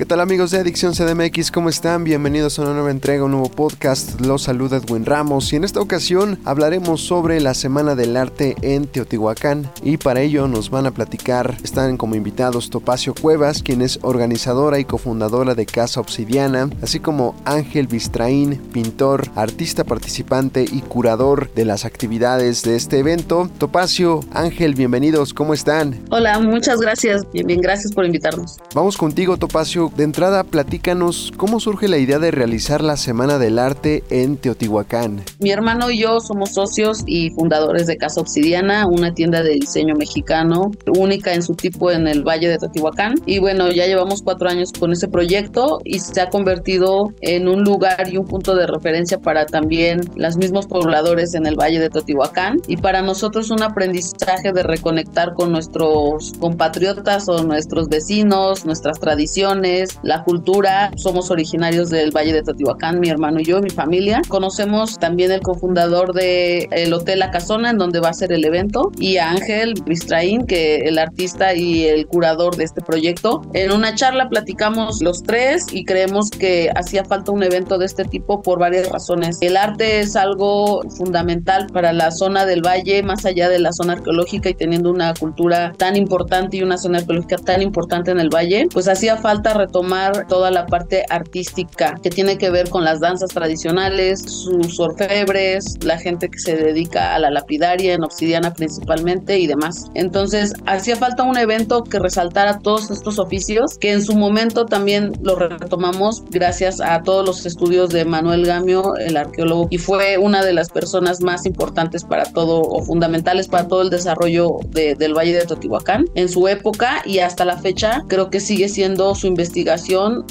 [0.00, 1.50] ¿Qué tal amigos de Adicción CDMX?
[1.50, 2.04] ¿Cómo están?
[2.04, 4.18] Bienvenidos a una nueva entrega, un nuevo podcast.
[4.22, 8.86] Los saluda Edwin Ramos y en esta ocasión hablaremos sobre la Semana del Arte en
[8.86, 13.98] Teotihuacán y para ello nos van a platicar, están como invitados Topacio Cuevas, quien es
[14.00, 21.52] organizadora y cofundadora de Casa Obsidiana, así como Ángel Bistraín, pintor, artista participante y curador
[21.52, 23.50] de las actividades de este evento.
[23.58, 26.02] Topacio, Ángel, bienvenidos, ¿cómo están?
[26.10, 28.56] Hola, muchas gracias, bien, bien, gracias por invitarnos.
[28.74, 33.58] Vamos contigo, Topacio de entrada, platícanos cómo surge la idea de realizar la Semana del
[33.58, 35.22] Arte en Teotihuacán.
[35.40, 39.94] Mi hermano y yo somos socios y fundadores de Casa Obsidiana, una tienda de diseño
[39.96, 43.14] mexicano única en su tipo en el Valle de Teotihuacán.
[43.26, 47.62] Y bueno, ya llevamos cuatro años con ese proyecto y se ha convertido en un
[47.62, 51.90] lugar y un punto de referencia para también los mismos pobladores en el Valle de
[51.90, 52.58] Teotihuacán.
[52.68, 59.79] Y para nosotros un aprendizaje de reconectar con nuestros compatriotas o nuestros vecinos, nuestras tradiciones
[60.02, 60.90] la cultura.
[60.96, 64.22] Somos originarios del Valle de Teotihuacán, mi hermano y yo, mi familia.
[64.28, 68.44] Conocemos también el cofundador del el Hotel La Casona, en donde va a ser el
[68.44, 73.42] evento, y a Ángel Bistraín, que el artista y el curador de este proyecto.
[73.54, 78.04] En una charla platicamos los tres y creemos que hacía falta un evento de este
[78.04, 79.38] tipo por varias razones.
[79.40, 83.94] El arte es algo fundamental para la zona del valle, más allá de la zona
[83.94, 88.28] arqueológica y teniendo una cultura tan importante y una zona arqueológica tan importante en el
[88.28, 93.00] valle, pues hacía falta tomar toda la parte artística que tiene que ver con las
[93.00, 99.38] danzas tradicionales, sus orfebres, la gente que se dedica a la lapidaria en obsidiana principalmente
[99.38, 99.86] y demás.
[99.94, 105.12] Entonces, hacía falta un evento que resaltara todos estos oficios, que en su momento también
[105.22, 110.44] lo retomamos gracias a todos los estudios de Manuel Gamio, el arqueólogo, y fue una
[110.44, 115.34] de las personas más importantes para todo o fundamentales para todo el desarrollo del Valle
[115.34, 119.49] de Teotihuacán en su época y hasta la fecha creo que sigue siendo su investigación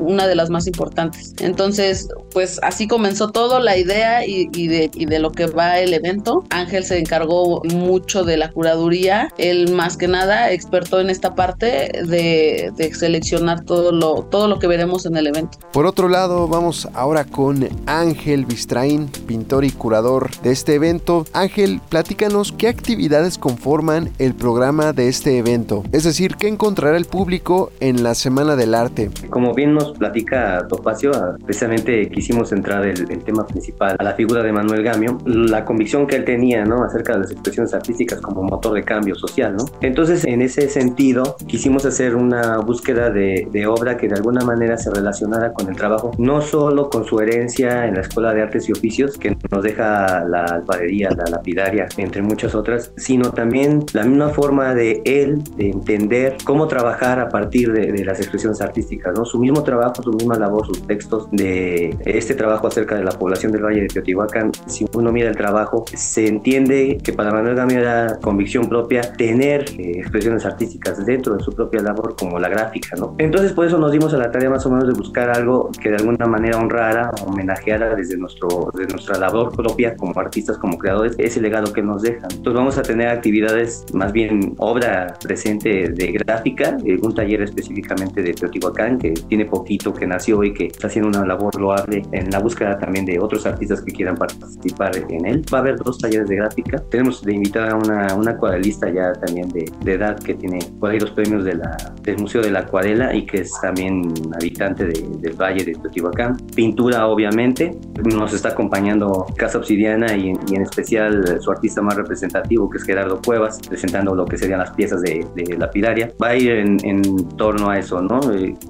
[0.00, 1.34] una de las más importantes.
[1.40, 6.44] Entonces, pues así comenzó todo, la idea y, de, lo que va el evento.
[6.50, 11.90] Ángel se encargó mucho de la curaduría, él más que nada experto en esta parte
[12.06, 15.58] de, seleccionar todo lo, todo lo que veremos en el evento.
[15.72, 21.26] Por otro lado, vamos ahora con Ángel Bistraín, pintor y curador de este evento.
[21.32, 27.04] Ángel, platícanos qué actividades conforman el programa de este evento, es decir, qué encontrará el
[27.04, 29.05] público en la Semana del Arte.
[29.30, 31.12] Como bien nos platica Topacio,
[31.44, 36.16] precisamente quisimos centrar el, tema principal a la figura de Manuel Gamio, la convicción que
[36.16, 36.84] él tenía ¿no?
[36.84, 39.56] acerca de las expresiones artísticas como motor de cambio social.
[39.56, 39.64] ¿no?
[39.80, 44.90] Entonces, en ese sentido, quisimos hacer una búsqueda de, obra que de alguna manera se
[44.90, 48.72] relacionara con el trabajo, no solo con su herencia en la Escuela de Artes y
[48.72, 54.28] Oficios, que nos deja la alfarería, la lapidaria, entre muchas otras, sino también la misma
[54.28, 59.24] forma de él de entender cómo trabajar a partir de, de las expresiones artísticas ¿no?
[59.24, 63.52] Su mismo trabajo, su misma labor, sus textos de este trabajo acerca de la población
[63.52, 67.80] del Valle de Teotihuacán, si uno mira el trabajo, se entiende que para Manuel Gamio
[67.80, 72.96] era convicción propia tener eh, expresiones artísticas dentro de su propia labor como la gráfica,
[72.96, 73.14] ¿no?
[73.18, 75.90] Entonces por eso nos dimos a la tarea más o menos de buscar algo que
[75.90, 81.14] de alguna manera honrara, homenajeara desde nuestro, de nuestra labor propia como artistas, como creadores,
[81.18, 82.28] ese legado que nos dejan.
[82.30, 88.22] Entonces vamos a tener actividades, más bien obra presente de gráfica, eh, un taller específicamente
[88.22, 92.30] de Teotihuacán que tiene poquito que nació y que está haciendo una labor loable en
[92.30, 95.44] la búsqueda también de otros artistas que quieran participar en él.
[95.52, 96.82] Va a haber dos talleres de gráfica.
[96.90, 100.90] Tenemos de invitar a una, una acuarelista ya también de, de, edad que tiene por
[100.90, 104.86] ahí los premios de la, del Museo de la Acuarela y que es también habitante
[104.86, 106.36] del Valle de Teotihuacán.
[106.54, 107.76] Pintura, obviamente.
[108.04, 113.20] Nos está acompañando Casa Obsidiana y, en especial su artista más representativo, que es Gerardo
[113.24, 116.12] Cuevas, presentando lo que serían las piezas de, de lapidaria.
[116.22, 118.20] Va a ir en, en torno a eso, ¿no?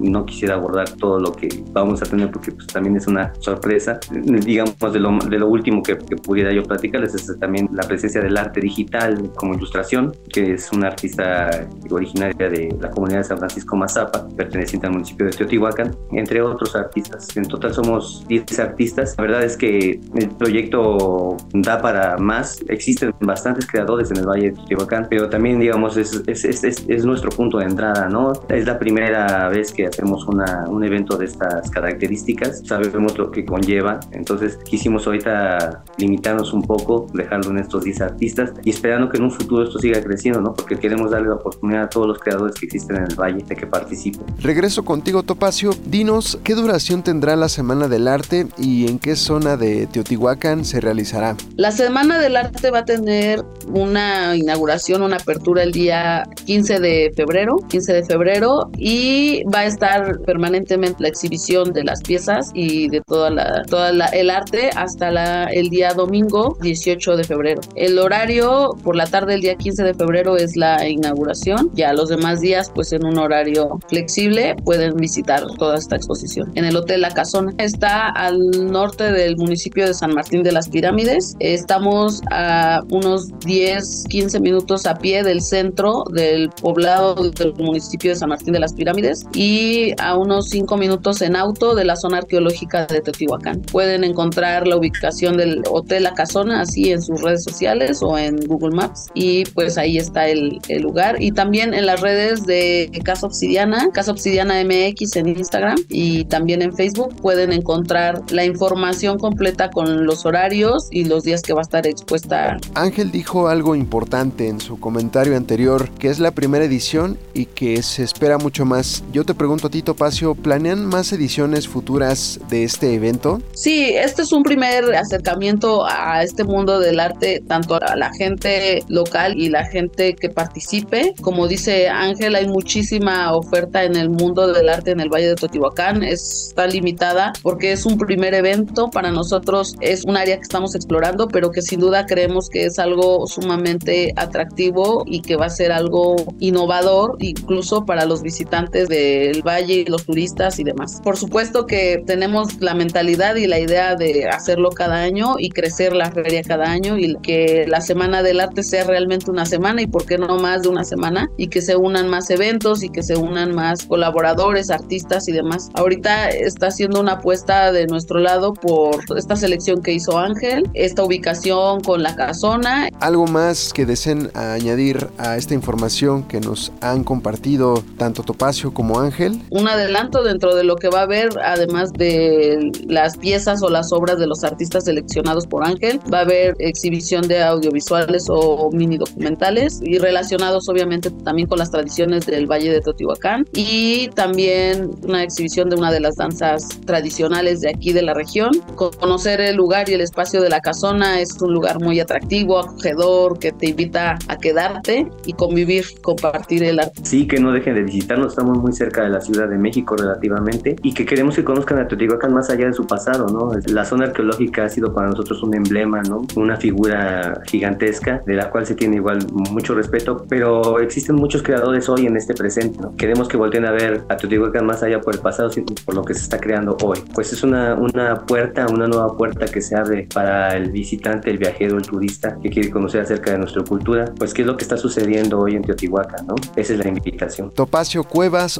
[0.07, 3.33] Eh, no quisiera abordar todo lo que vamos a tener porque pues, también es una
[3.39, 3.99] sorpresa.
[4.11, 8.37] Digamos, de lo, de lo último que, pudiera yo platicarles es también la presencia del
[8.37, 13.75] arte digital como ilustración, que es una artista originaria de la comunidad de San Francisco
[13.75, 17.35] Mazapa, perteneciente al municipio de Teotihuacán, entre otros artistas.
[17.35, 19.15] En total somos 10 artistas.
[19.17, 22.59] La verdad es que el proyecto da para más.
[22.67, 27.05] Existen bastantes creadores en el Valle de Teotihuacán, pero también, digamos, es, es, es, es
[27.05, 28.33] nuestro punto de entrada, ¿no?
[28.49, 33.43] Es la primera vez que hacemos una, un evento de estas características, sabemos lo que
[33.43, 39.17] conlleva, entonces quisimos ahorita limitarnos un poco, dejarlo en estos 10 artistas y esperando que
[39.17, 40.53] en un futuro esto siga creciendo, ¿no?
[40.53, 43.55] Porque queremos darle la oportunidad a todos los creadores que existen en el Valle de
[43.55, 44.21] que participen.
[44.39, 45.71] Regreso contigo, Topacio.
[45.87, 50.79] Dinos, ¿qué duración tendrá la Semana del Arte y en qué zona de Teotihuacán se
[50.79, 51.35] realizará?
[51.55, 57.13] La Semana del Arte va a tener una inauguración, una apertura el día 15 de
[57.15, 59.86] febrero, 15 de febrero y va a estar
[60.25, 65.45] permanentemente la exhibición de las piezas y de toda la toda el arte hasta la,
[65.45, 67.61] el día domingo 18 de febrero.
[67.75, 71.71] El horario por la tarde del día 15 de febrero es la inauguración.
[71.73, 76.51] Ya los demás días pues en un horario flexible pueden visitar toda esta exposición.
[76.55, 78.39] En el Hotel La Casona está al
[78.71, 81.35] norte del municipio de San Martín de las Pirámides.
[81.39, 88.15] Estamos a unos 10, 15 minutos a pie del centro del poblado del municipio de
[88.15, 89.66] San Martín de las Pirámides y
[89.99, 93.61] a unos 5 minutos en auto de la zona arqueológica de Teotihuacán.
[93.61, 98.37] Pueden encontrar la ubicación del Hotel La Casona así en sus redes sociales o en
[98.47, 102.89] Google Maps y pues ahí está el, el lugar y también en las redes de
[103.03, 109.17] Casa Obsidiana, Casa Obsidiana MX en Instagram y también en Facebook pueden encontrar la información
[109.17, 112.57] completa con los horarios y los días que va a estar expuesta.
[112.73, 117.81] Ángel dijo algo importante en su comentario anterior, que es la primera edición y que
[117.81, 119.03] se espera mucho más.
[119.11, 123.41] Yo te pregunto a ti, Topacio, ¿planean más ediciones futuras de este evento?
[123.53, 128.83] Sí, este es un primer acercamiento a este mundo del arte, tanto a la gente
[128.87, 131.13] local y la gente que participe.
[131.21, 135.35] Como dice Ángel, hay muchísima oferta en el mundo del arte en el Valle de
[135.35, 136.03] Teotihuacán.
[136.03, 138.89] Está limitada porque es un primer evento.
[138.89, 142.77] Para nosotros es un área que estamos explorando, pero que sin duda creemos que es
[142.79, 149.41] algo sumamente atractivo y que va a ser algo innovador, incluso para los visitantes del
[149.47, 151.01] valle los turistas y demás.
[151.03, 155.95] Por supuesto que tenemos la mentalidad y la idea de hacerlo cada año y crecer
[155.95, 159.87] la feria cada año y que la Semana del Arte sea realmente una semana y
[159.87, 163.03] por qué no más de una semana y que se unan más eventos y que
[163.03, 165.69] se unan más colaboradores, artistas y demás.
[165.73, 171.03] Ahorita está haciendo una apuesta de nuestro lado por esta selección que hizo Ángel, esta
[171.03, 172.89] ubicación con la casona.
[172.99, 178.99] ¿Algo más que deseen añadir a esta información que nos han compartido tanto Topacio como
[178.99, 179.36] Ángel?
[179.49, 183.91] Un adelanto dentro de lo que va a haber, además de las piezas o las
[183.91, 188.97] obras de los artistas seleccionados por Ángel, va a haber exhibición de audiovisuales o mini
[188.97, 195.23] documentales y relacionados obviamente también con las tradiciones del Valle de Teotihuacán y también una
[195.23, 198.51] exhibición de una de las danzas tradicionales de aquí de la región.
[198.75, 203.39] Conocer el lugar y el espacio de la casona es un lugar muy atractivo, acogedor,
[203.39, 207.01] que te invita a quedarte y convivir, compartir el arte.
[207.03, 210.75] Sí, que no dejen de visitarnos, estamos muy cerca de la Ciudad de México relativamente
[210.81, 213.51] y que queremos que conozcan a Teotihuacán más allá de su pasado, ¿no?
[213.71, 216.25] La zona arqueológica ha sido para nosotros un emblema, ¿no?
[216.35, 221.89] Una figura gigantesca de la cual se tiene igual mucho respeto, pero existen muchos creadores
[221.89, 222.95] hoy en este presente, ¿no?
[222.95, 225.49] Queremos que volteen a ver a Teotihuacán más allá por el pasado,
[225.85, 226.99] por lo que se está creando hoy.
[227.13, 231.37] Pues es una, una puerta, una nueva puerta que se abre para el visitante, el
[231.37, 234.63] viajero, el turista que quiere conocer acerca de nuestra cultura, pues qué es lo que
[234.63, 236.35] está sucediendo hoy en Teotihuacán, ¿no?
[236.55, 237.51] Esa es la invitación.
[237.51, 238.59] Topacio Cuevas,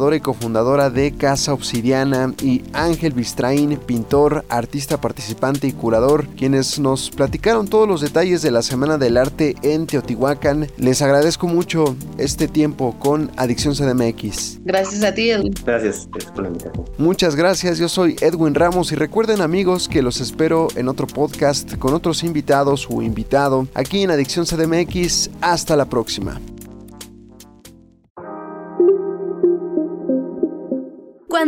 [0.00, 6.78] organizadora y cofundadora de Casa Obsidiana, y Ángel Bistraín, pintor, artista participante y curador, quienes
[6.78, 10.68] nos platicaron todos los detalles de la Semana del Arte en Teotihuacán.
[10.78, 14.60] Les agradezco mucho este tiempo con Adicción CDMX.
[14.64, 15.52] Gracias a ti, Edwin.
[15.64, 16.84] Gracias, por la invitación.
[16.96, 21.76] Muchas gracias, yo soy Edwin Ramos y recuerden amigos que los espero en otro podcast
[21.76, 25.30] con otros invitados o invitado aquí en Adicción CDMX.
[25.42, 26.40] Hasta la próxima.